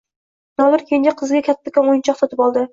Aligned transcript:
Nodir 0.61 0.85
kenja 0.87 1.15
qiziga 1.21 1.45
kattakon 1.51 1.95
o‘yinchoq 1.95 2.23
sotib 2.25 2.47
oldi. 2.51 2.69